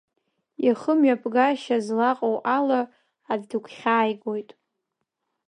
Ихымҩаԥгашьа 0.67 1.77
злаҟоу 1.85 2.37
ала 2.55 2.79
аӡә 3.31 3.45
дыгәхьааигоит. 3.49 4.49